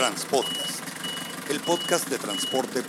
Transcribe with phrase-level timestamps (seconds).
[0.00, 0.80] Transpodcast,
[1.50, 2.86] el podcast de transporte.mx.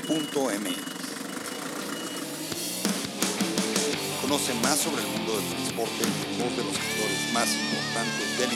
[4.22, 8.48] Conoce más sobre el mundo del transporte en voz de los actores más importantes de
[8.48, 8.54] la.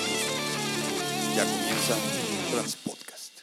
[1.36, 1.97] Ya comienza
[2.52, 3.39] Transpodcast.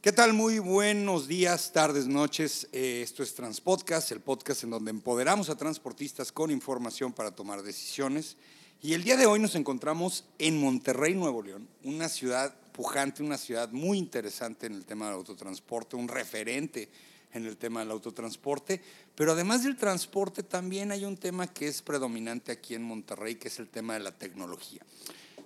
[0.00, 0.32] ¿Qué tal?
[0.32, 2.68] Muy buenos días, tardes, noches.
[2.72, 7.62] Eh, esto es Transpodcast, el podcast en donde empoderamos a transportistas con información para tomar
[7.62, 8.38] decisiones.
[8.80, 13.38] Y el día de hoy nos encontramos en Monterrey, Nuevo León, una ciudad pujante, una
[13.38, 16.90] ciudad muy interesante en el tema del autotransporte, un referente
[17.32, 18.82] en el tema del autotransporte,
[19.14, 23.48] pero además del transporte también hay un tema que es predominante aquí en Monterrey, que
[23.48, 24.82] es el tema de la tecnología.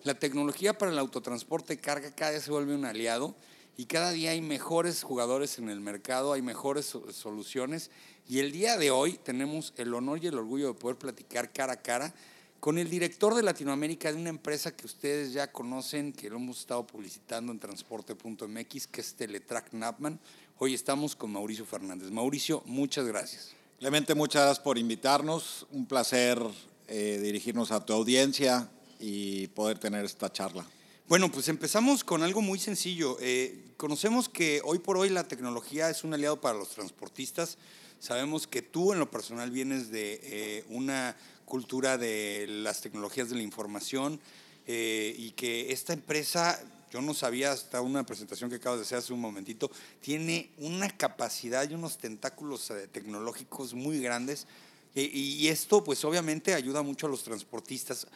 [0.03, 3.37] La tecnología para el autotransporte carga cada vez se vuelve un aliado
[3.77, 7.93] y cada día hay mejores jugadores en el mercado, hay mejores soluciones
[8.29, 11.75] y el día de hoy tenemos el honor y el orgullo de poder platicar cara
[11.75, 12.13] a cara
[12.61, 16.61] con el director de Latinoamérica de una empresa que ustedes ya conocen, que lo hemos
[16.61, 20.21] estado publicitando en transporte.mx, que es Teletrack Napman.
[20.59, 22.11] Hoy estamos con Mauricio Fernández.
[22.11, 23.53] Mauricio, muchas gracias.
[23.79, 25.67] Clemente, muchas gracias por invitarnos.
[25.71, 26.39] Un placer
[26.87, 30.67] eh, dirigirnos a tu audiencia y poder tener esta charla.
[31.09, 33.17] Bueno, pues empezamos con algo muy sencillo.
[33.21, 37.57] Eh, conocemos que hoy por hoy la tecnología es un aliado para los transportistas.
[38.01, 41.17] Sabemos que tú en lo personal vienes de eh, una
[41.51, 44.21] cultura de las tecnologías de la información
[44.67, 46.63] eh, y que esta empresa,
[46.93, 49.69] yo no sabía hasta una presentación que acabas de hacer hace un momentito,
[50.01, 54.47] tiene una capacidad y unos tentáculos eh, tecnológicos muy grandes
[54.95, 58.07] y, esto pues obviamente ayuda mucho a los transportistas.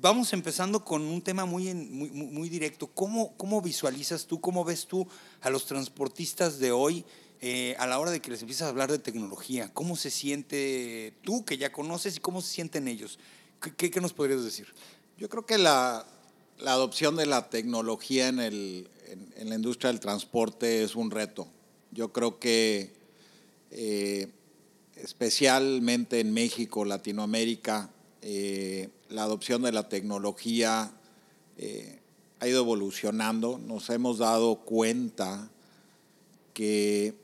[0.00, 2.86] Vamos empezando con un tema muy, muy, muy directo.
[2.88, 5.06] ¿Cómo, ¿Cómo visualizas tú, cómo ves tú
[5.40, 7.04] a los transportistas de hoy?
[7.44, 9.68] Eh, a la hora de que les empiezas a hablar de tecnología?
[9.74, 13.18] ¿Cómo se siente tú, que ya conoces, y cómo se sienten ellos?
[13.76, 14.68] ¿Qué, qué, nos podrías decir?
[15.18, 16.06] Yo creo que la,
[16.60, 18.88] la adopción de la tecnología en, el,
[19.34, 21.48] en, la industria del transporte es un reto.
[21.90, 22.92] Yo creo que
[23.72, 24.28] eh,
[24.94, 30.92] especialmente en México, Latinoamérica, eh, la adopción de la tecnología
[32.38, 33.58] ha ido evolucionando.
[33.58, 35.50] Nos hemos dado cuenta
[36.54, 37.21] que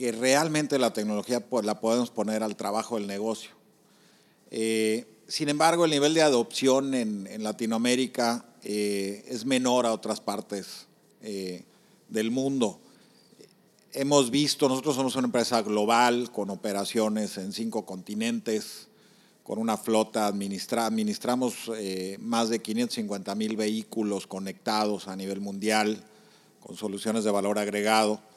[0.00, 3.50] que realmente la tecnología la podemos poner al trabajo del negocio.
[4.50, 10.86] Eh, sin embargo, el nivel de adopción en, Latinoamérica eh, es menor a otras partes
[11.20, 11.64] eh,
[12.08, 12.80] del mundo.
[13.92, 18.88] Hemos visto, nosotros somos una empresa global con operaciones en cinco continentes,
[19.42, 21.70] con una flota administrada, administramos
[22.20, 26.02] más de 550 mil vehículos conectados a nivel mundial,
[26.58, 28.29] con soluciones de valor agregado.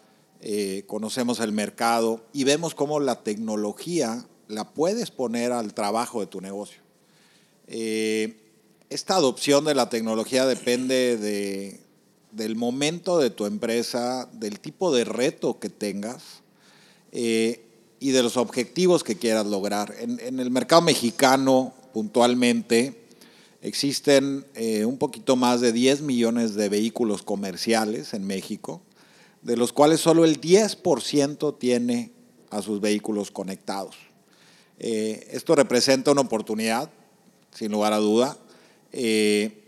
[0.45, 6.27] Eh, conocemos el mercado y vemos cómo la tecnología la puedes poner al trabajo de
[6.27, 6.81] tu negocio.
[7.67, 8.35] Eh,
[8.89, 11.79] esta adopción de la tecnología depende de,
[12.33, 16.41] del momento de tu empresa, del tipo de reto que tengas
[17.13, 17.63] eh,
[18.01, 19.95] y de los objetivos que quieras lograr.
[19.97, 23.05] En, en el mercado mexicano, puntualmente,
[23.61, 24.45] existen
[24.85, 28.81] un poquito más de 10 millones de vehículos comerciales en México
[29.43, 32.11] de los cuales solo el 10% tiene
[32.49, 33.95] a sus vehículos conectados.
[34.79, 36.89] Eh, esto representa una oportunidad,
[37.53, 38.37] sin lugar a duda.
[38.91, 39.63] Eh,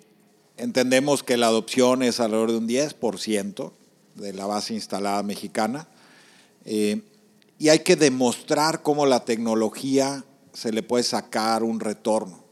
[0.58, 3.72] entendemos que la adopción es alrededor de un 10%
[4.16, 5.88] de la base instalada mexicana
[6.64, 7.02] eh,
[7.60, 12.44] y hay que demostrar cómo la tecnología se le puede sacar un retorno.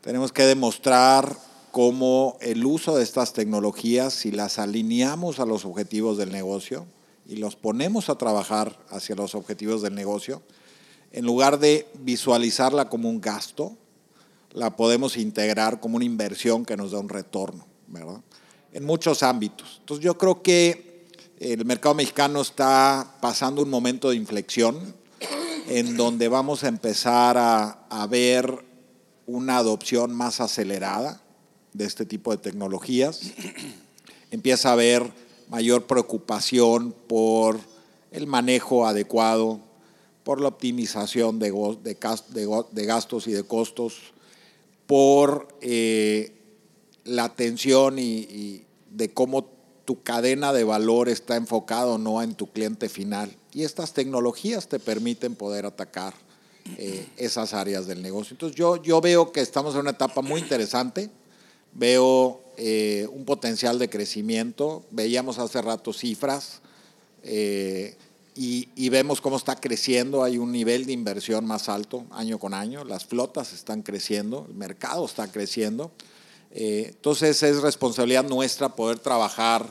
[0.00, 1.36] Tenemos que demostrar
[1.80, 6.84] cómo el uso de estas tecnologías, si las alineamos a los objetivos del negocio
[7.26, 10.42] y los ponemos a trabajar hacia los objetivos del negocio,
[11.10, 13.78] en lugar de visualizarla como un gasto,
[14.52, 18.20] la podemos integrar como una inversión que nos da un retorno, ¿verdad?
[18.74, 19.78] En muchos ámbitos.
[19.80, 21.06] Entonces yo creo que
[21.38, 24.94] el mercado mexicano está pasando un momento de inflexión
[25.66, 28.66] en donde vamos a empezar a, a ver
[29.24, 31.22] una adopción más acelerada
[31.72, 33.32] de este tipo de tecnologías.
[34.30, 35.12] Empieza a haber
[35.48, 37.58] mayor preocupación por
[38.12, 39.60] el manejo adecuado,
[40.22, 41.50] por la optimización de,
[41.82, 44.12] de, gastos y de costos,
[44.86, 46.32] por eh,
[47.04, 49.48] la atención y, de cómo
[49.84, 53.36] tu cadena de valor está enfocada o no en tu cliente final.
[53.52, 56.14] Y estas tecnologías te permiten poder atacar
[56.76, 58.34] eh, esas áreas del negocio.
[58.34, 61.10] Entonces yo, yo veo que estamos en una etapa muy interesante
[61.72, 64.84] veo eh, un potencial de crecimiento.
[64.90, 66.60] Veíamos hace rato cifras
[67.22, 67.96] eh,
[68.34, 70.22] y, vemos cómo está creciendo.
[70.22, 72.84] Hay un nivel de inversión más alto año con año.
[72.84, 75.90] Las flotas están creciendo, el mercado está creciendo.
[76.50, 79.66] Eh, entonces es responsabilidad nuestra poder trabajar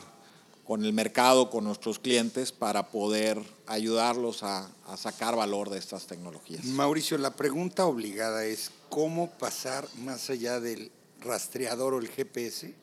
[0.64, 6.06] con el mercado, con nuestros clientes, para poder ayudarlos a, a sacar valor de estas
[6.06, 6.64] tecnologías.
[6.64, 12.74] Mauricio, la pregunta obligada es, ¿cómo pasar más allá del rastreador o el GPS,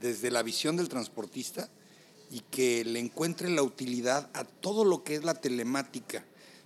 [0.00, 1.68] desde la visión del transportista
[2.30, 6.24] y que le encuentre la utilidad a todo lo que es la telemática?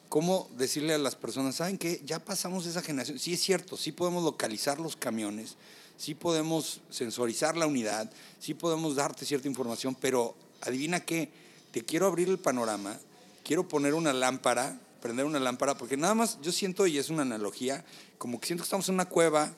[0.09, 3.19] ¿Cómo decirle a las personas, saben que ya pasamos esa generación?
[3.19, 5.57] Sí es cierto, sí podemos localizar los camiones,
[5.97, 11.31] sí podemos sensorizar la unidad, sí podemos darte cierta información, pero adivina qué,
[11.73, 12.97] te quiero abrir el panorama,
[13.43, 17.23] quiero poner una lámpara, prender una lámpara, porque nada más yo siento, y es una
[17.23, 17.85] analogía,
[18.17, 19.53] como que siento que estamos en una cueva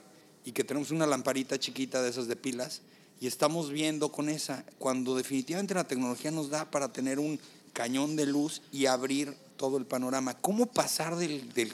[0.46, 2.80] y que tenemos una lamparita chiquita de esas de pilas
[3.20, 7.40] y estamos viendo con esa, cuando definitivamente la tecnología nos da para tener un
[7.72, 10.34] cañón de luz y abrir todo el panorama.
[10.38, 11.72] ¿Cómo pasar del, del,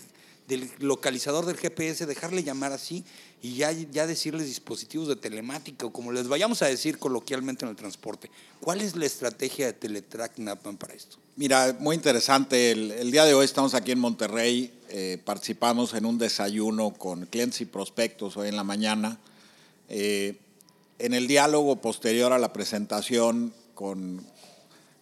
[0.49, 3.05] del localizador del GPS, dejarle llamar así
[3.43, 7.71] y ya, ya decirles dispositivos de telemática o como les vayamos a decir coloquialmente en
[7.71, 8.31] el transporte.
[8.61, 11.17] ¿Cuál es la estrategia de Teletrack Napman para esto?
[11.37, 12.71] Mira, muy interesante.
[12.71, 17.27] El, el día de hoy estamos aquí en Monterrey, eh, participamos en un desayuno con
[17.27, 19.19] clientes y prospectos hoy en la mañana.
[19.89, 20.39] Eh,
[20.99, 24.25] en el diálogo posterior a la presentación con,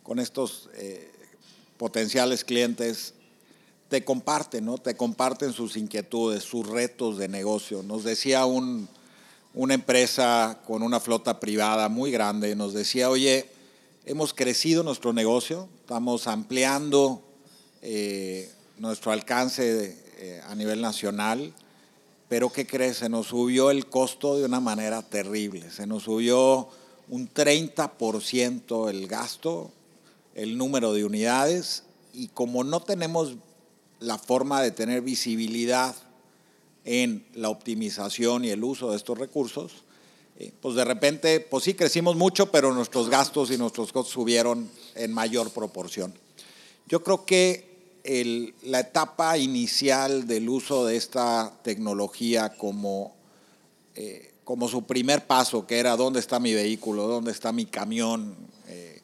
[0.02, 1.10] con estos eh,
[1.76, 3.14] potenciales clientes,
[3.90, 4.78] te comparten, ¿no?
[4.78, 7.82] Te comparten sus inquietudes, sus retos de negocio.
[7.82, 8.88] Nos decía un,
[9.52, 13.50] una empresa con una flota privada muy grande, nos decía, oye,
[14.06, 17.20] hemos crecido nuestro negocio, estamos ampliando
[17.82, 18.48] eh,
[18.78, 21.52] nuestro alcance eh, a nivel nacional,
[22.28, 22.98] pero ¿qué crees?
[22.98, 26.68] Se nos subió el costo de una manera terrible, se nos subió
[27.08, 29.72] un 30% el gasto,
[30.36, 31.82] el número de unidades,
[32.12, 33.34] y como no tenemos
[34.00, 35.94] la forma de tener visibilidad
[36.84, 39.84] en la optimización y el uso de estos recursos,
[40.38, 44.70] eh, pues de repente, pues sí crecimos mucho, pero nuestros gastos y nuestros costos subieron
[44.94, 46.14] en mayor proporción.
[46.88, 47.68] Yo creo que
[48.62, 53.14] la etapa inicial del uso de esta tecnología como,
[53.94, 58.34] eh, como su primer paso, que era dónde está mi vehículo, dónde está mi camión,
[58.68, 59.02] eh,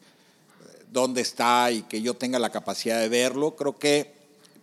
[0.91, 4.16] dónde está y que yo tenga la capacidad de verlo, creo que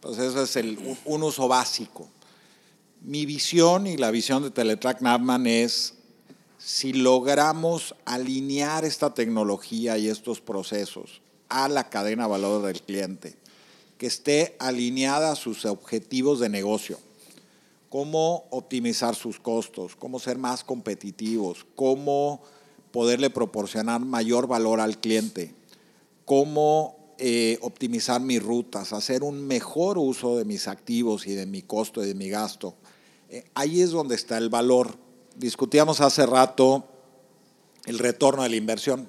[0.04, 2.06] pues eso es el, un uso básico.
[3.00, 5.94] Mi visión y la visión de Teletrack Navman es
[6.58, 13.36] si logramos alinear esta tecnología y estos procesos a la cadena de valor del cliente,
[13.96, 16.98] que esté alineada a sus objetivos de negocio,
[17.88, 22.42] cómo optimizar sus costos, cómo ser más competitivos, cómo
[22.92, 25.54] poderle proporcionar mayor valor al cliente,
[26.26, 31.62] cómo eh, optimizar mis rutas, hacer un mejor uso de mis activos y de mi
[31.62, 32.74] costo y de mi gasto.
[33.28, 34.96] Eh, ahí es donde está el valor.
[35.36, 36.88] Discutíamos hace rato
[37.86, 39.08] el retorno de la inversión.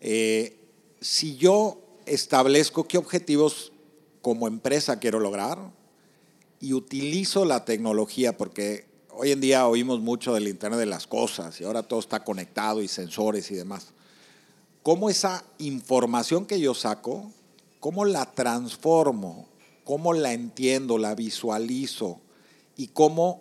[0.00, 0.58] Eh,
[1.00, 3.72] si yo establezco qué objetivos
[4.20, 5.58] como empresa quiero lograr
[6.60, 11.60] y utilizo la tecnología, porque hoy en día oímos mucho del Internet de las Cosas
[11.60, 13.94] y ahora todo está conectado y sensores y demás
[14.86, 17.32] cómo esa información que yo saco,
[17.80, 19.48] cómo la transformo,
[19.82, 22.20] cómo la entiendo, la visualizo
[22.76, 23.40] y cómo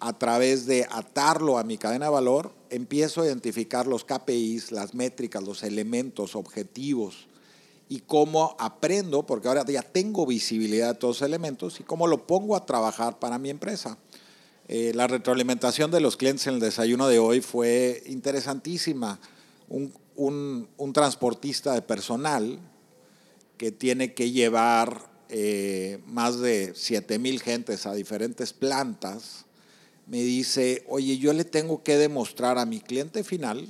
[0.00, 4.94] a través de atarlo a mi cadena de valor, empiezo a identificar los KPIs, las
[4.94, 7.26] métricas, los elementos, objetivos
[7.90, 12.26] y cómo aprendo, porque ahora ya tengo visibilidad de todos los elementos y cómo lo
[12.26, 13.98] pongo a trabajar para mi empresa.
[14.68, 19.20] Eh, la retroalimentación de los clientes en el desayuno de hoy fue interesantísima.
[20.18, 22.58] Un, transportista de personal
[23.56, 29.46] que tiene que llevar eh, más de 7 mil gentes a diferentes plantas,
[30.06, 33.68] me dice, oye, yo le tengo que demostrar a mi cliente final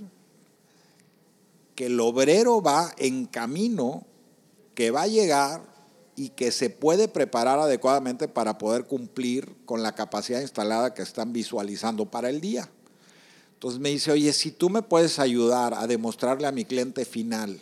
[1.75, 4.07] que el obrero va en camino,
[4.75, 5.63] que va a llegar
[6.17, 11.33] y que se puede preparar adecuadamente para poder cumplir con la capacidad instalada que están
[11.33, 12.71] visualizando para el día.
[13.59, 17.61] Entonces me dice, oye, si tú me puedes ayudar a demostrarle a mi cliente final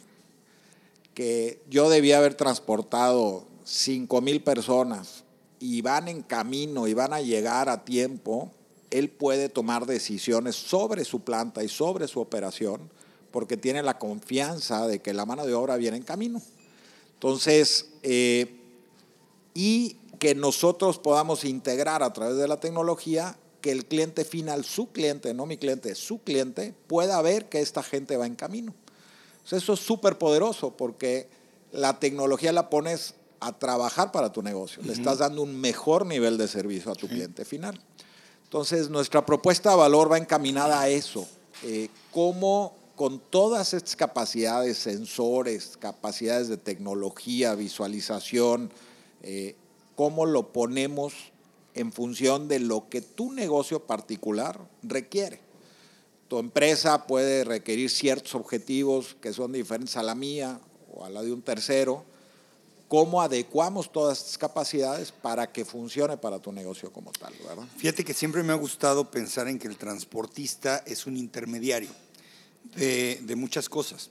[1.15, 5.25] que yo debía haber transportado 5 mil personas
[5.59, 8.51] y van en camino y van a llegar a tiempo,
[8.91, 12.91] él puede tomar decisiones sobre su planta y sobre su operación
[13.31, 16.43] porque tiene la confianza de que la mano de obra viene en camino.
[17.15, 18.55] Entonces, eh,
[19.55, 24.93] y que nosotros podamos integrar a través de la tecnología que el cliente final, su
[24.93, 28.73] cliente, no mi cliente, su cliente, pueda ver que esta gente va en camino.
[29.51, 31.29] eso es súper poderoso porque
[31.73, 34.85] la tecnología la pones a trabajar para tu negocio.
[34.85, 37.81] Le estás dando un mejor nivel de servicio a tu cliente final.
[38.45, 41.27] Entonces, nuestra propuesta de valor va encaminada a eso.
[41.65, 48.71] Eh, cómo con todas estas capacidades, sensores, capacidades de tecnología, visualización,
[49.25, 49.57] eh,
[49.97, 51.33] cómo lo ponemos
[51.77, 55.41] en función de lo que tu negocio particular requiere.
[56.29, 60.59] Tu empresa puede requerir ciertos objetivos que son diferentes a la mía
[60.93, 62.05] o a la de un tercero.
[62.89, 67.35] ¿Cómo adecuamos todas estas capacidades para que funcione para tu negocio como tal?
[67.47, 67.65] ¿verdad?
[67.77, 71.91] Fíjate que siempre me ha gustado pensar en que el transportista es un intermediario
[72.75, 74.11] de, muchas cosas.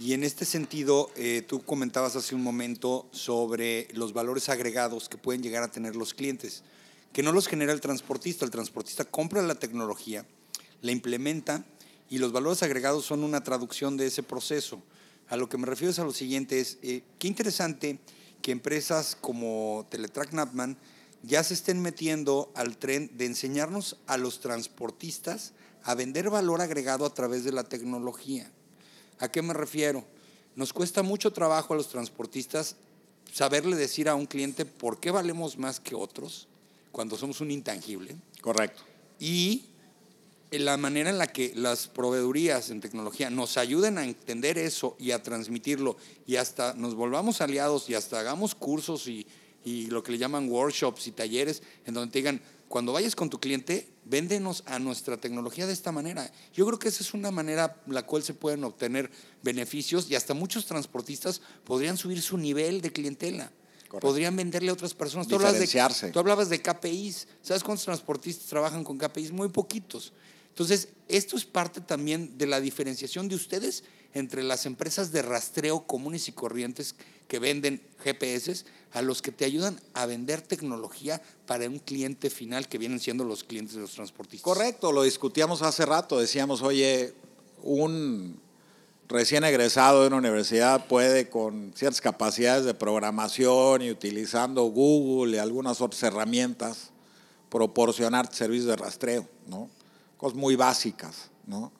[0.00, 5.16] Y en este sentido, eh, tú comentabas hace un momento sobre los valores agregados que
[5.16, 6.62] pueden llegar a tener los clientes,
[7.12, 8.44] que no los genera el transportista.
[8.44, 10.26] El transportista compra la tecnología,
[10.82, 11.64] la implementa
[12.10, 14.82] y los valores agregados son una traducción de ese proceso.
[15.28, 17.98] A lo que me refiero es a lo siguiente, es eh, qué interesante
[18.40, 20.78] que empresas como Teletrack Napman
[21.22, 27.04] ya se estén metiendo al tren de enseñarnos a los transportistas a vender valor agregado
[27.04, 28.50] a través de la tecnología.
[29.18, 30.04] ¿A qué me refiero?
[30.54, 32.76] Nos cuesta mucho trabajo a los transportistas
[33.32, 36.48] saberle decir a un cliente por qué valemos más que otros
[36.92, 38.16] cuando somos un intangible.
[38.40, 38.82] Correcto.
[39.18, 39.64] Y
[40.50, 45.10] la manera en la que las proveedurías en tecnología nos ayuden a entender eso y
[45.10, 49.26] a transmitirlo y hasta nos volvamos aliados y hasta hagamos cursos y,
[49.64, 53.30] y lo que le llaman workshops y talleres en donde te digan, cuando vayas con
[53.30, 56.30] tu cliente, véndenos a nuestra tecnología de esta manera.
[56.54, 59.10] Yo creo que esa es una manera la cual se pueden obtener
[59.42, 63.50] beneficios y hasta muchos transportistas podrían subir su nivel de clientela.
[63.88, 65.26] Podrían venderle a otras personas.
[65.26, 67.26] Tú hablabas, de, tú hablabas de KPIs.
[67.42, 69.32] ¿Sabes cuántos transportistas trabajan con KPIs?
[69.32, 70.12] Muy poquitos.
[70.50, 75.86] Entonces, esto es parte también de la diferenciación de ustedes entre las empresas de rastreo
[75.86, 76.94] comunes y corrientes
[77.28, 82.68] que venden GPS a los que te ayudan a vender tecnología para un cliente final
[82.68, 84.42] que vienen siendo los clientes de los transportistas.
[84.42, 87.14] Correcto, lo discutíamos hace rato, decíamos, oye,
[87.62, 88.40] un
[89.08, 95.40] recién egresado de una universidad puede con ciertas capacidades de programación y utilizando Google y
[95.40, 96.90] algunas otras herramientas
[97.48, 99.70] proporcionar servicios de rastreo, ¿no?
[100.18, 101.30] cosas muy básicas.
[101.46, 101.72] ¿no?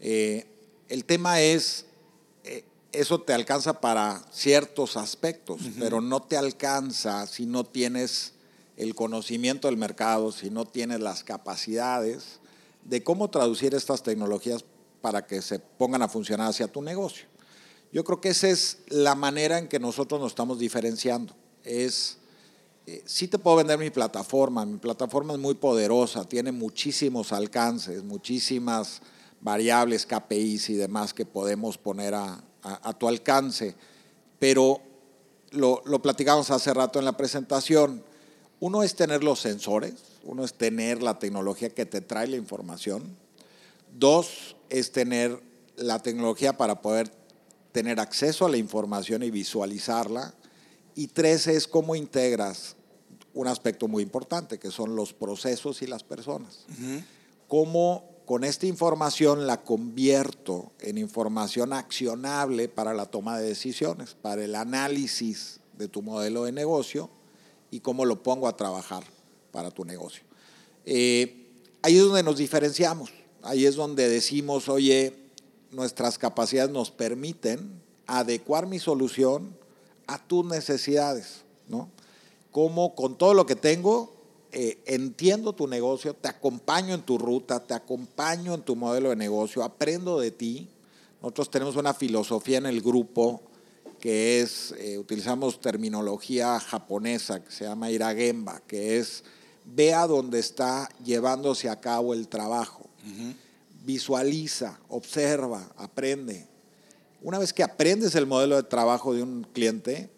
[0.00, 0.46] Eh,
[0.88, 1.84] el tema es,
[2.44, 8.32] eh, eso te alcanza para ciertos aspectos, pero no te alcanza si no tienes
[8.78, 12.40] el conocimiento del mercado, si no tienes las capacidades
[12.84, 14.64] de cómo traducir estas tecnologías
[15.00, 17.26] para que se pongan a funcionar hacia tu negocio.
[17.92, 21.34] Yo creo que esa es la manera en que nosotros nos estamos diferenciando.
[21.64, 22.18] Es
[22.90, 28.02] eh, sí te puedo vender mi plataforma, mi plataforma es muy poderosa, tiene muchísimos alcances,
[28.02, 29.00] muchísimas
[29.40, 32.42] variables, KPIs y demás que podemos poner a,
[32.98, 33.76] tu alcance,
[34.38, 34.80] pero
[35.50, 38.02] lo, lo platicamos hace rato en la presentación,
[38.58, 43.16] uno es tener los sensores, uno es tener la tecnología que te trae la información,
[43.96, 45.42] dos es tener
[45.76, 47.12] la tecnología para poder
[47.72, 50.34] tener acceso a la información y visualizarla,
[50.94, 52.76] y tres es cómo integras
[53.32, 56.66] un aspecto muy importante, que son los procesos y las personas.
[57.46, 64.44] Cómo con esta información la convierto en información accionable para la toma de decisiones, para
[64.44, 67.10] el análisis de tu modelo de negocio
[67.70, 69.04] y cómo lo pongo a trabajar
[69.50, 70.22] para tu negocio.
[70.84, 71.48] Eh,
[71.82, 73.10] ahí es donde nos diferenciamos,
[73.42, 75.14] ahí es donde decimos, oye,
[75.70, 79.54] nuestras capacidades nos permiten adecuar mi solución
[80.06, 81.88] a tus necesidades, ¿no?
[82.50, 84.12] Cómo con todo lo que tengo
[84.52, 89.16] eh, entiendo tu negocio, te acompaño en tu ruta, te acompaño en tu modelo de
[89.16, 90.68] negocio, aprendo de ti.
[91.22, 93.42] Nosotros tenemos una filosofía en el grupo
[94.00, 99.22] que es, eh, utilizamos terminología japonesa que se llama iragemba, que es
[99.64, 102.89] vea dónde está llevándose a cabo el trabajo.
[103.84, 106.46] Visualiza, observa, aprende.
[107.22, 110.10] Una vez que aprendes el modelo de trabajo de un cliente,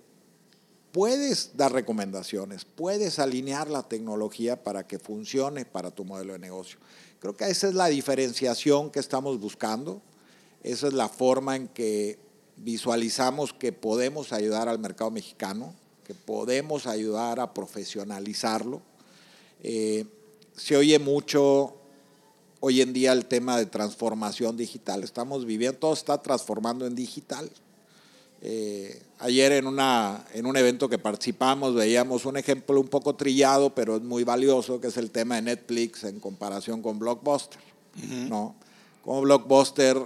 [0.92, 6.78] puedes dar recomendaciones, puedes alinear la tecnología para que funcione para tu modelo de negocio.
[7.18, 10.02] Creo que esa es la diferenciación que estamos buscando,
[10.62, 12.18] esa es la forma en que
[12.56, 15.74] visualizamos que podemos ayudar al mercado mexicano,
[16.04, 18.82] que podemos ayudar a profesionalizarlo.
[19.62, 20.04] Eh,
[20.56, 21.76] se oye mucho
[22.64, 25.02] hoy en día el tema de transformación digital.
[25.02, 27.50] Estamos viviendo, todo está transformando en digital.
[28.40, 33.74] Eh, ayer en, una, en un evento que participamos veíamos un ejemplo un poco trillado,
[33.74, 37.58] pero es muy valioso, que es el tema de Netflix en comparación con Blockbuster.
[38.28, 38.54] ¿no?
[39.02, 39.98] Como Blockbuster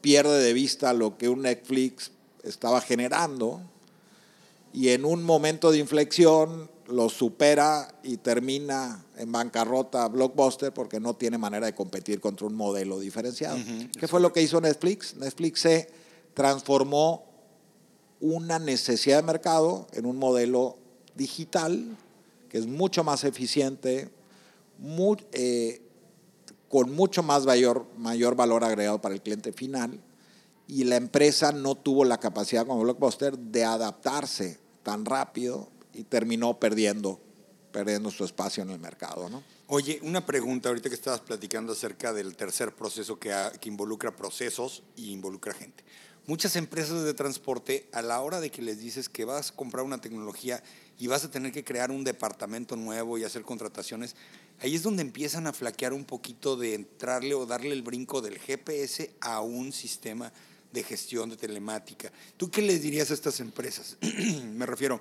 [0.00, 3.60] pierde de vista lo que un Netflix estaba generando
[4.72, 11.14] y en un momento de inflexión lo supera y termina en bancarrota Blockbuster porque no
[11.14, 13.58] tiene manera de competir contra un modelo diferenciado.
[13.98, 15.16] ¿Qué fue lo que hizo Netflix?
[15.16, 15.90] Netflix se
[16.34, 17.24] transformó
[18.20, 20.76] una necesidad de mercado en un modelo
[21.14, 21.96] digital
[22.48, 24.10] que es mucho más eficiente,
[25.32, 25.82] eh,
[26.68, 30.00] con mucho más mayor, mayor valor agregado para el cliente final
[30.66, 35.68] y la empresa no tuvo la capacidad como Blockbuster de adaptarse tan rápido
[36.00, 37.20] y terminó perdiendo,
[37.72, 39.28] perdiendo su espacio en el mercado.
[39.28, 39.42] ¿no?
[39.66, 44.82] Oye, una pregunta ahorita que estabas platicando acerca del tercer proceso que, que involucra procesos
[44.96, 45.84] y involucra gente.
[46.26, 49.84] Muchas empresas de transporte, a la hora de que les dices que vas a comprar
[49.84, 50.62] una tecnología
[50.98, 54.16] y vas a tener que crear un departamento nuevo y hacer contrataciones,
[54.60, 58.38] ahí es donde empiezan a flaquear un poquito de entrarle o darle el brinco del
[58.38, 60.32] GPS a un sistema
[60.72, 62.12] de gestión de telemática.
[62.36, 63.96] ¿Tú qué les dirías a estas empresas?
[64.54, 65.00] Me refiero,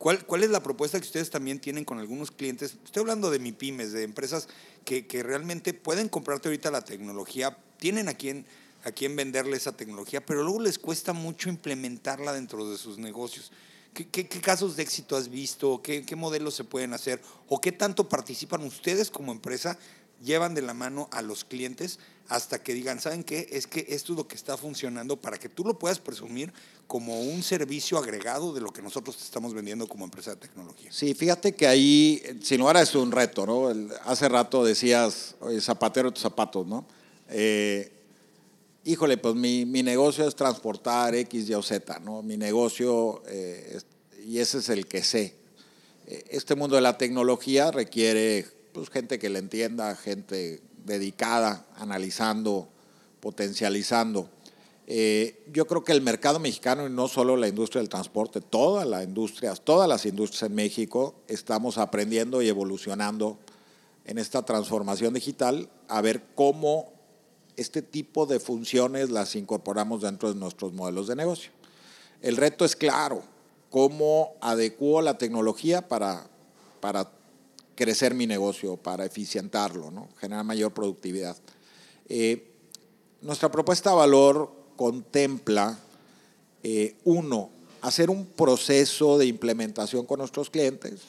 [0.00, 2.76] ¿cuál, ¿cuál es la propuesta que ustedes también tienen con algunos clientes?
[2.84, 4.48] Estoy hablando de mi pymes, de empresas
[4.86, 8.46] que, que realmente pueden comprarte ahorita la tecnología, tienen a quien,
[8.82, 13.52] a quien venderle esa tecnología, pero luego les cuesta mucho implementarla dentro de sus negocios.
[13.92, 15.82] ¿Qué, qué, casos de éxito has visto?
[15.82, 17.20] ¿Qué, ¿Qué modelos se pueden hacer?
[17.48, 19.78] ¿O qué tanto participan ustedes como empresa
[20.22, 23.48] llevan de la mano a los clientes hasta que digan, ¿saben qué?
[23.50, 26.52] Es que esto es lo que está funcionando para que tú lo puedas presumir
[26.90, 30.90] como un servicio agregado de lo que nosotros estamos vendiendo como empresa de tecnología.
[30.92, 33.68] Sí, fíjate que ahí, sin lugar a es un reto, ¿no?
[34.06, 36.84] hace rato decías, zapatero tus zapatos, ¿no?
[37.28, 37.92] Eh,
[38.82, 42.22] híjole, pues mi, mi, negocio es transportar X, Y o Z, ¿no?
[42.22, 43.78] Mi negocio, eh,
[44.26, 45.36] y ese es el que sé.
[46.08, 52.68] Eh, este mundo de la tecnología requiere pues, gente que le entienda, gente dedicada, analizando,
[53.20, 54.28] potencializando.
[54.86, 58.86] Eh, yo creo que el mercado mexicano, y no solo la industria del transporte, todas
[58.86, 63.38] las industrias, todas las industrias en México, estamos aprendiendo y evolucionando
[64.04, 66.92] en esta transformación digital a ver cómo
[67.56, 71.52] este tipo de funciones las incorporamos dentro de nuestros modelos de negocio.
[72.22, 73.22] El reto es claro,
[73.70, 76.28] cómo adecuo la tecnología para,
[76.80, 77.10] para
[77.76, 80.08] crecer mi negocio, para eficientarlo, ¿no?
[80.18, 81.36] generar mayor productividad.
[82.08, 82.52] Eh,
[83.22, 85.78] nuestra propuesta de valor contempla,
[86.62, 87.50] eh, uno,
[87.82, 91.02] hacer un proceso de implementación con nuestros clientes,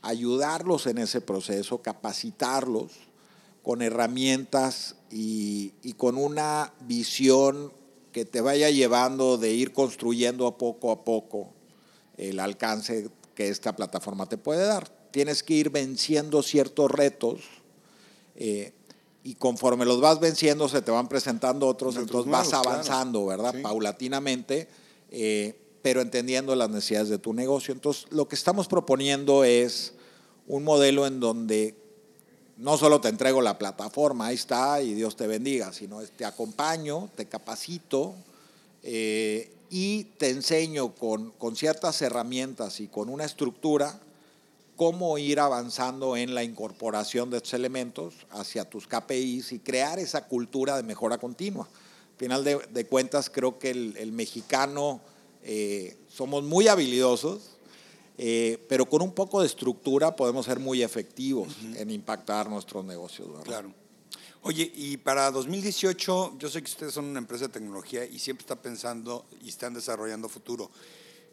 [0.00, 2.92] ayudarlos en ese proceso, capacitarlos
[3.64, 7.72] con herramientas y, con una visión
[8.12, 11.48] que te vaya llevando de ir construyendo poco a poco
[12.16, 14.88] el alcance que esta plataforma te puede dar.
[15.10, 17.40] Tienes que ir venciendo ciertos retos
[18.36, 18.72] eh,
[19.22, 23.54] y conforme los vas venciendo se te van presentando otros, entonces vas avanzando, ¿verdad?
[23.62, 24.68] Paulatinamente,
[25.10, 27.72] eh, pero entendiendo las necesidades de tu negocio.
[27.72, 29.94] Entonces, lo que estamos proponiendo es
[30.46, 31.76] un modelo en donde
[32.56, 37.10] no solo te entrego la plataforma, ahí está, y Dios te bendiga, sino te acompaño,
[37.14, 38.14] te capacito
[38.82, 44.00] eh, y te enseño con, con ciertas herramientas y con una estructura
[44.80, 50.26] cómo ir avanzando en la incorporación de estos elementos hacia tus KPIs y crear esa
[50.26, 51.66] cultura de mejora continua.
[51.66, 55.02] Al final de, cuentas, creo que el, mexicano
[55.42, 57.58] eh, somos muy habilidosos,
[58.16, 63.28] eh, pero con un poco de estructura podemos ser muy efectivos en impactar nuestros negocios.
[63.44, 63.74] Claro.
[64.40, 68.44] Oye, y para 2018, yo sé que ustedes son una empresa de tecnología y siempre
[68.44, 70.70] están pensando y están desarrollando futuro.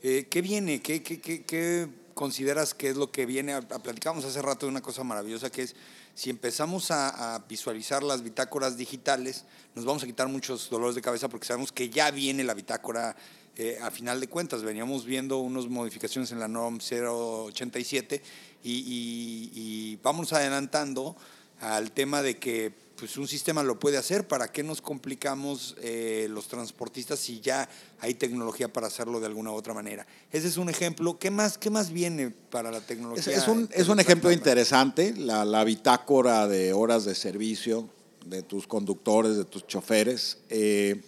[0.04, 0.82] Eh, ¿Qué viene?
[0.82, 3.62] ¿Qué, qué, qué, qué consideras que es lo que viene?
[3.62, 5.75] Platicamos hace rato de una cosa maravillosa que es,
[6.15, 11.30] si empezamos a, visualizar las bitácoras digitales, nos vamos a quitar muchos dolores de cabeza
[11.30, 13.15] porque sabemos que ya viene la bitácora
[13.56, 14.63] eh, a final de cuentas.
[14.63, 18.21] Veníamos viendo unas modificaciones en la NOM 087
[18.63, 21.15] y, y, y vamos adelantando
[21.62, 26.28] al tema de que pues un sistema lo puede hacer, ¿para qué nos complicamos eh,
[26.30, 30.08] los transportistas si ya hay tecnología para hacerlo de alguna u otra manera?
[30.32, 31.20] Ese es un ejemplo.
[31.20, 33.36] ¿Qué más, qué más viene para la tecnología?
[33.36, 37.88] Es, un, es un, ejemplo interesante, la, la, bitácora de horas de servicio
[38.26, 40.40] de tus conductores, de tus choferes.
[40.50, 41.02] Eh,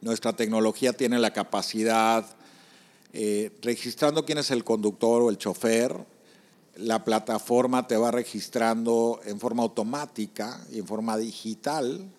[0.00, 2.26] nuestra tecnología tiene la capacidad,
[3.12, 5.94] eh, registrando quién es el conductor o el chofer,
[6.80, 12.10] la plataforma te va registrando en forma automática y en forma digital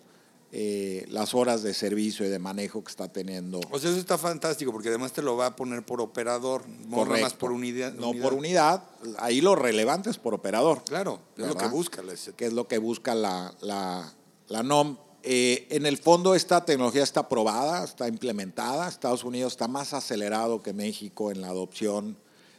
[0.54, 3.60] eh, las horas de servicio y de manejo que está teniendo.
[3.70, 7.06] O sea, eso está fantástico porque además te lo va a poner por operador, no
[7.06, 7.94] más por unidad.
[7.94, 8.82] No por unidad,
[9.18, 10.84] ahí lo relevante es por operador.
[10.84, 12.02] Claro, es lo que busca.
[12.36, 14.12] Que es lo que busca la, la,
[14.48, 14.98] la NOM.
[15.22, 18.88] Eh, en el fondo esta tecnología está aprobada, está implementada.
[18.88, 22.18] Estados Unidos está más acelerado que México en la adopción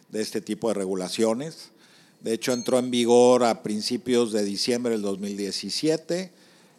[0.09, 1.73] de este tipo de regulaciones.
[2.23, 6.31] De hecho, entró en vigor a principios de diciembre del 2017.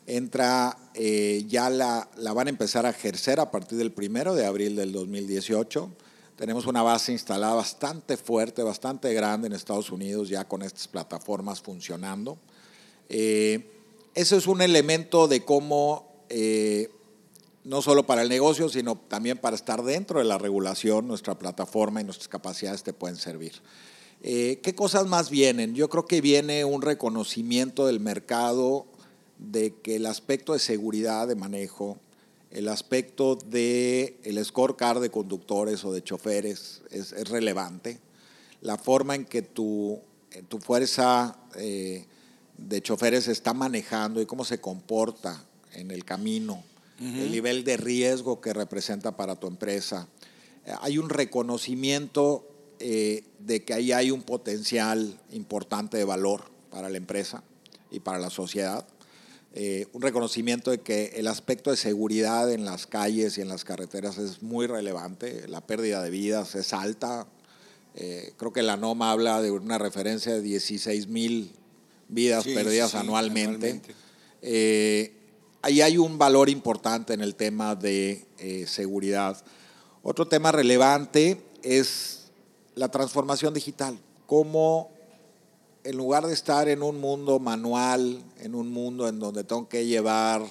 [0.06, 4.46] Entra, eh, ya la, la, van a empezar a ejercer a partir del primero de
[4.46, 5.90] abril del 2018.
[6.36, 11.60] Tenemos una base instalada bastante fuerte, bastante grande en Estados Unidos ya con estas plataformas
[11.60, 12.38] funcionando.
[13.10, 13.70] Eh,
[14.14, 16.90] eso es un elemento de cómo, eh,
[17.64, 22.00] no solo para el negocio, sino también para estar dentro de la regulación, nuestra plataforma
[22.00, 23.52] y nuestras capacidades te pueden servir.
[24.26, 25.74] Eh, ¿Qué cosas más vienen?
[25.74, 28.86] Yo creo que viene un reconocimiento del mercado
[29.36, 31.98] de que el aspecto de seguridad de manejo,
[32.50, 37.98] el aspecto del el scorecard de conductores o de choferes es, es relevante.
[38.62, 40.00] La forma en que tu,
[40.48, 42.06] tu fuerza eh,
[42.56, 46.64] de choferes está manejando y cómo se comporta en el camino,
[46.98, 50.08] el nivel de riesgo que representa para tu empresa.
[50.80, 52.53] Hay un reconocimiento
[52.86, 57.42] eh, de que ahí hay un potencial importante de valor para la empresa
[57.90, 58.86] y para la sociedad.
[59.54, 63.64] Eh, un reconocimiento de que el aspecto de seguridad en las calles y en las
[63.64, 67.26] carreteras es muy relevante, la pérdida de vidas es alta.
[67.94, 71.52] Eh, creo que la NOMA habla de una referencia de 16 mil
[72.08, 73.80] vidas perdidas anualmente.
[75.62, 78.26] ahí hay un valor importante en el tema de
[78.66, 79.42] seguridad.
[80.02, 82.23] Otro tema relevante es
[82.74, 84.90] la transformación digital, cómo
[85.84, 89.86] en lugar de estar en un mundo manual, en un mundo en donde tengo que
[89.86, 90.42] llevar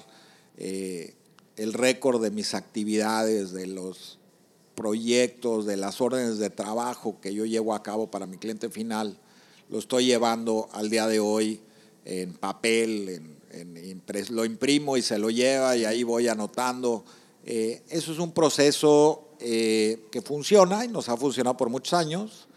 [0.58, 1.16] eh,
[1.58, 4.20] el récord de mis actividades, de los
[4.76, 9.18] proyectos, de las órdenes de trabajo que yo llevo a cabo para mi cliente final,
[9.70, 11.60] lo estoy llevando al día de hoy
[12.06, 13.10] en papel,
[13.52, 17.04] en, lo imprimo y se lo lleva y ahí voy anotando.
[17.46, 22.47] Eh, eso es un proceso eh, que funciona y nos ha funcionado por muchos años,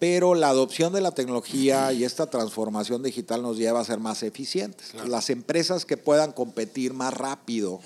[0.00, 4.24] pero la adopción de la tecnología y esta transformación digital nos lleva a ser más
[4.24, 4.94] eficientes.
[5.06, 7.80] Las empresas que puedan competir más rápido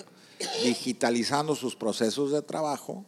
[0.65, 3.05] digitalizando sus procesos de trabajo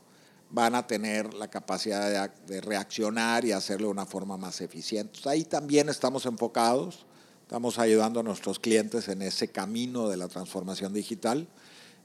[0.50, 5.18] van a tener la capacidad de, reaccionar y hacerlo de una forma más eficiente.
[5.24, 7.06] Ahí también estamos enfocados,
[7.40, 11.48] estamos ayudando a nuestros clientes en ese camino de la transformación digital.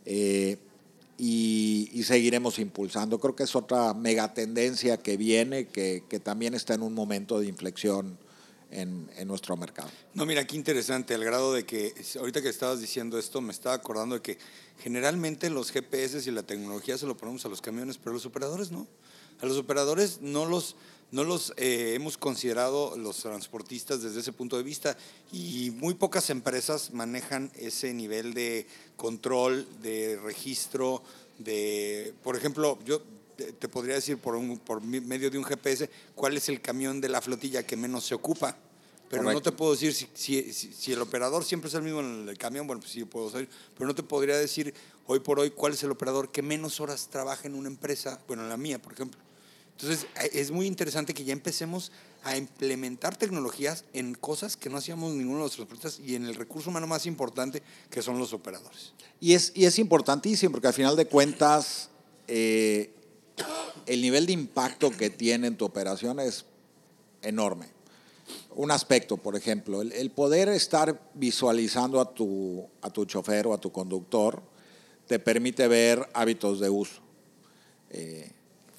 [0.05, 0.57] Eh,
[1.19, 3.19] y, seguiremos impulsando.
[3.19, 7.47] Creo que es otra megatendencia que viene, que, que también está en un momento de
[7.47, 8.17] inflexión
[8.71, 9.89] en, en, nuestro mercado.
[10.13, 13.75] No, mira, qué interesante, al grado de que ahorita que estabas diciendo esto, me estaba
[13.75, 14.37] acordando de que
[14.81, 18.71] generalmente los GPS y la tecnología se lo ponemos a los camiones, pero los operadores
[18.71, 18.87] no.
[19.41, 20.77] A los operadores no los,
[21.11, 24.97] no los eh, hemos considerado los transportistas desde ese punto de vista
[25.31, 31.01] y muy pocas empresas manejan ese nivel de control, de registro,
[31.39, 33.01] de, por ejemplo, yo
[33.37, 37.09] te podría decir por, un, por medio de un GPS cuál es el camión de
[37.09, 38.57] la flotilla que menos se ocupa.
[39.09, 42.37] Pero no te puedo decir si, si, el operador siempre es el mismo en el
[42.37, 44.71] camión, bueno, pues sí puedo saber, pero no te podría decir
[45.07, 48.43] hoy por hoy cuál es el operador que menos horas trabaja en una empresa, bueno,
[48.43, 49.19] en la mía, por ejemplo.
[49.81, 51.91] Entonces, eh, es muy interesante que ya empecemos
[52.23, 56.35] a implementar tecnologías en cosas que no hacíamos ninguno de los transportistas y en el
[56.35, 58.91] recurso humano más importante, que son los operadores.
[59.21, 61.89] Y es, y es importantísimo, porque al final de cuentas,
[62.27, 62.93] eh,
[63.85, 66.43] el nivel de impacto que tiene en tu operación es
[67.21, 67.67] enorme.
[68.55, 73.61] Un aspecto, por ejemplo, el, poder estar visualizando a tu, a tu chofer o a
[73.61, 74.43] tu conductor
[75.07, 77.01] te permite ver hábitos de uso.
[77.91, 78.29] Eh,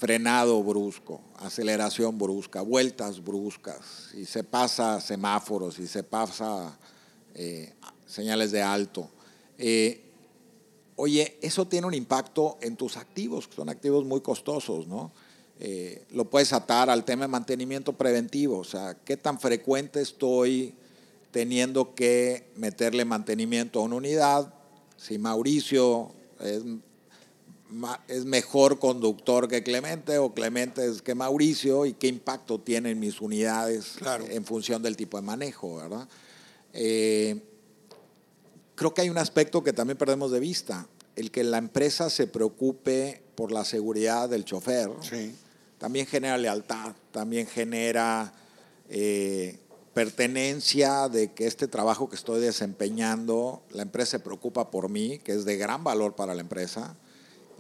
[0.01, 6.79] frenado brusco, aceleración brusca, vueltas bruscas, y se pasa semáforos, y se pasa
[7.35, 7.75] eh,
[8.07, 9.11] señales de alto.
[9.59, 10.01] Eh,
[10.97, 15.13] oye, eso tiene un impacto en tus activos, que son activos muy costosos, ¿no?
[15.59, 20.75] Eh, lo puedes atar al tema de mantenimiento preventivo, o sea, qué tan frecuente estoy
[21.31, 24.55] teniendo que meterle mantenimiento a una unidad,
[24.97, 26.63] si Mauricio es
[28.09, 33.21] es mejor conductor que Clemente o Clemente es que Mauricio y qué impacto tienen mis
[33.21, 33.97] unidades
[34.31, 36.09] en función del tipo de manejo, ¿verdad?
[36.73, 37.41] Eh,
[38.75, 42.27] creo que hay un aspecto que también perdemos de vista, el que la empresa se
[42.27, 44.91] preocupe por la seguridad del chofer,
[45.79, 48.33] también genera lealtad, también genera
[48.89, 49.59] eh,
[49.95, 55.33] pertenencia de que este trabajo que estoy desempeñando, la empresa se preocupa por mí, que
[55.33, 56.97] es de gran valor para la empresa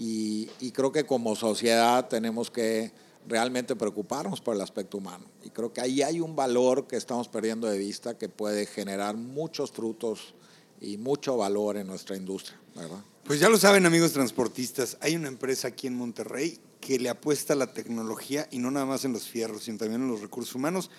[0.02, 2.90] y, creo que como sociedad tenemos que
[3.28, 5.26] realmente preocuparnos por el aspecto humano.
[5.44, 9.14] Y creo que ahí hay un valor que estamos perdiendo de vista que puede generar
[9.16, 10.34] muchos frutos
[10.80, 13.00] y mucho valor en nuestra industria, ¿verdad?
[13.24, 17.52] Pues ya lo saben amigos transportistas, hay una empresa aquí en Monterrey que le apuesta
[17.52, 20.54] a la tecnología y no nada más en los fierros, sino también en los recursos
[20.54, 20.90] humanos.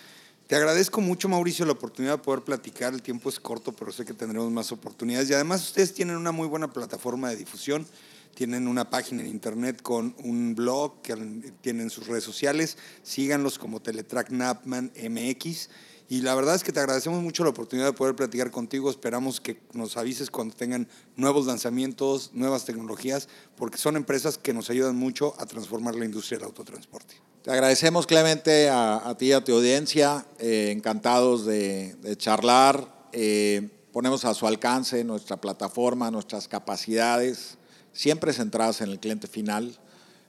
[0.46, 2.94] Te agradezco mucho, Mauricio, la oportunidad de poder platicar.
[2.94, 5.28] El tiempo es corto, pero sé que tendremos más oportunidades.
[5.30, 7.86] Y además ustedes tienen una muy buena plataforma de difusión.
[8.34, 11.14] Tienen una página en internet con un blog, que
[11.60, 12.78] tienen sus redes sociales.
[13.02, 15.68] Síganlos como Teletrack Napman MX.
[16.08, 18.90] Y la verdad es que te agradecemos mucho la oportunidad de poder platicar contigo.
[18.90, 24.68] Esperamos que nos avises cuando tengan nuevos lanzamientos, nuevas tecnologías, porque son empresas que nos
[24.68, 27.14] ayudan mucho a transformar la industria del autotransporte.
[27.42, 30.26] Te agradecemos, Clemente, a, ti y a tu audiencia.
[30.38, 33.08] Eh, encantados de, charlar.
[33.12, 37.56] Eh, ponemos a su alcance nuestra plataforma, nuestras capacidades,
[37.92, 39.78] siempre centradas en el cliente final.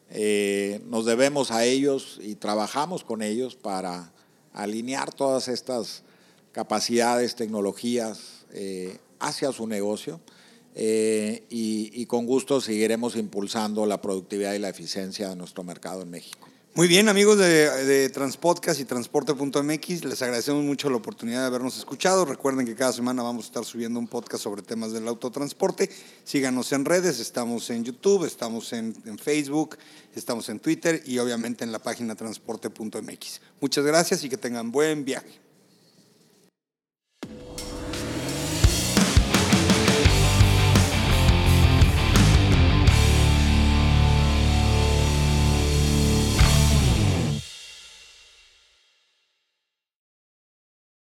[0.09, 4.11] Eh, nos debemos a ellos y trabajamos con ellos para
[4.53, 6.03] alinear todas estas
[6.51, 10.19] capacidades, tecnologías eh, hacia su negocio
[10.75, 16.09] eh, y, con gusto seguiremos impulsando la productividad y la eficiencia de nuestro mercado en
[16.09, 16.47] México.
[16.75, 22.25] Muy bien, amigos de, Transpodcast y Transporte.mx, les agradecemos mucho la oportunidad de habernos escuchado.
[22.25, 25.87] Recuerden que cada semana vamos a estar subiendo un podcast sobre temas del autotransporte.
[26.23, 29.77] Síganos en redes, estamos en YouTube, estamos en, en Facebook,
[30.15, 33.41] estamos en Twitter y obviamente en la página transporte.mx.
[33.61, 35.42] Muchas gracias y que tengan buen viaje.